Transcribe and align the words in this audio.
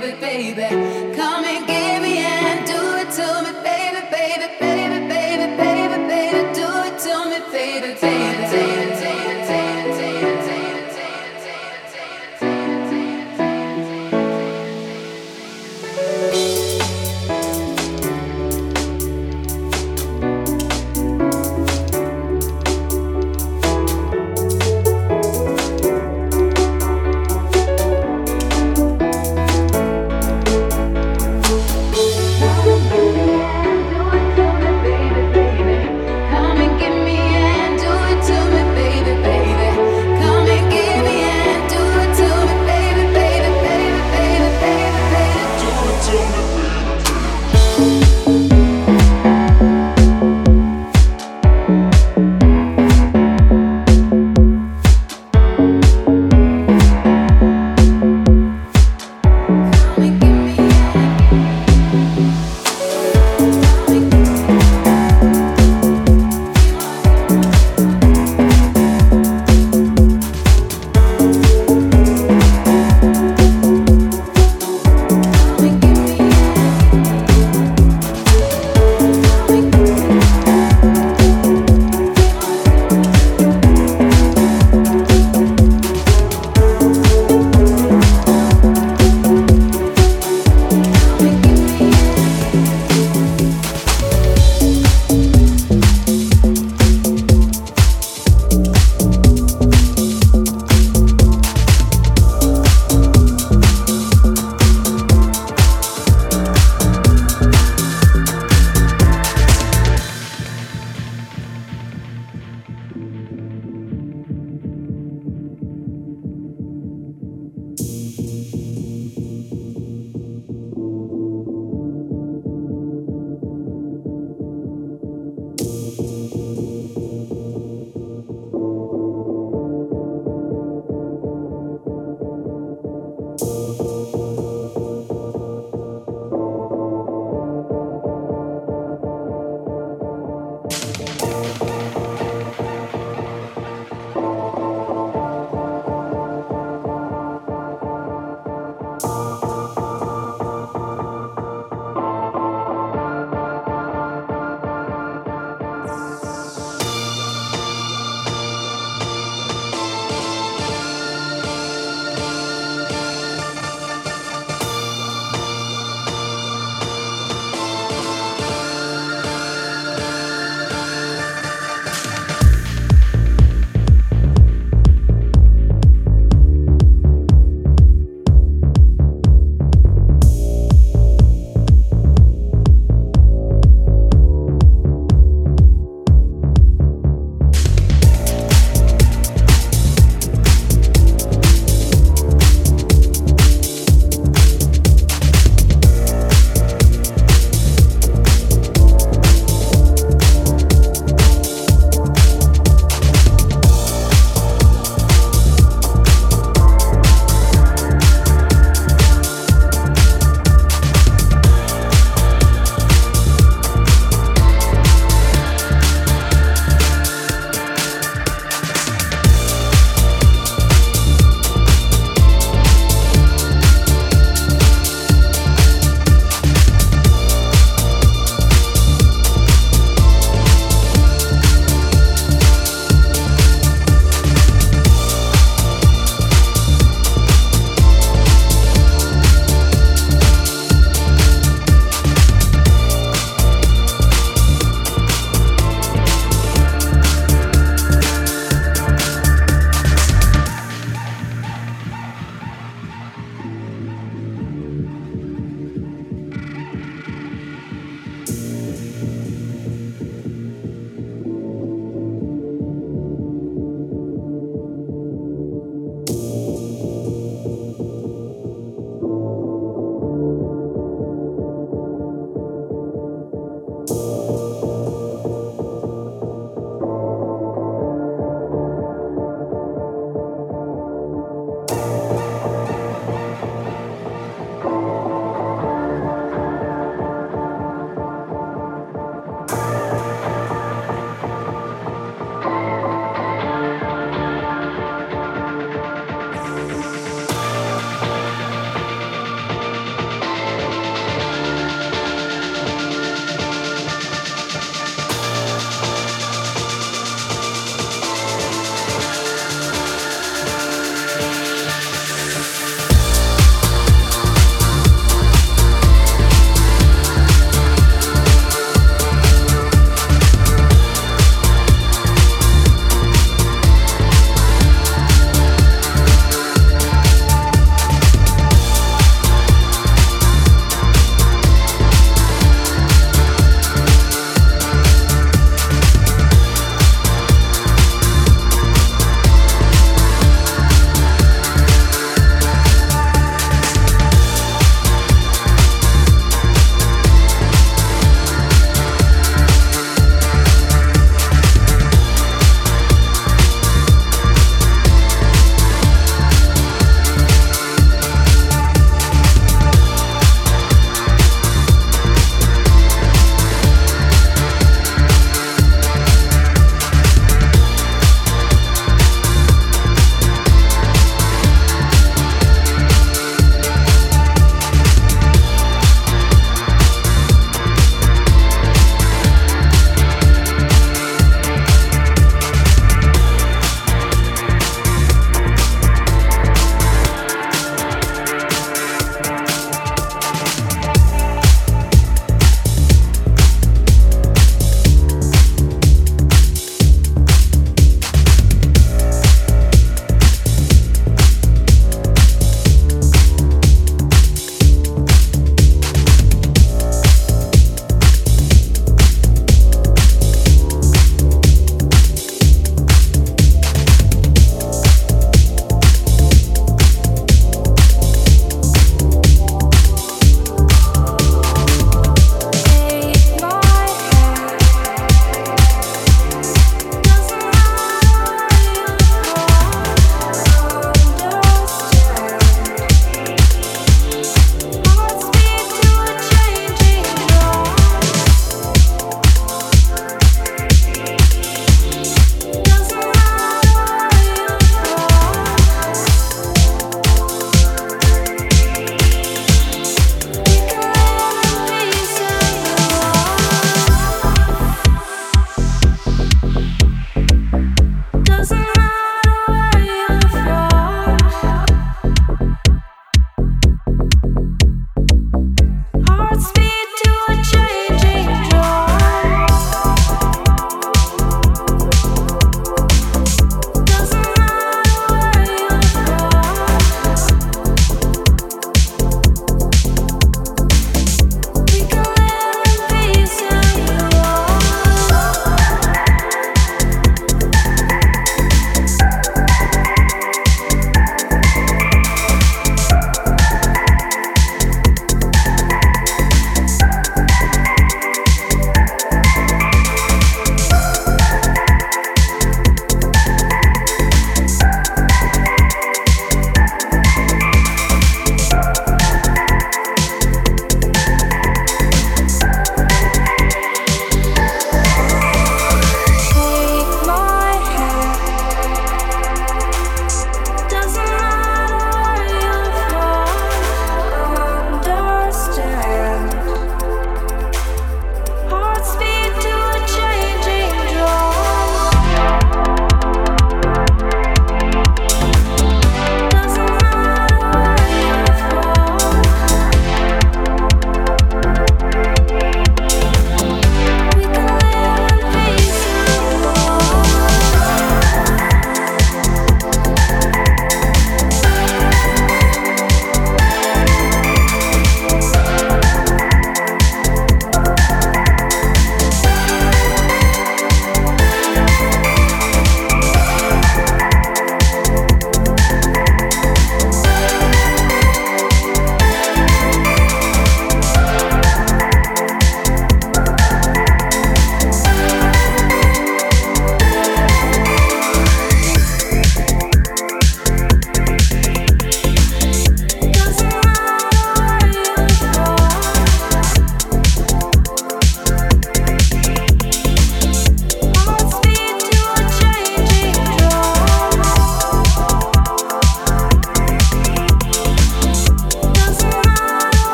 baby, 0.00 0.54
baby, 0.54 1.21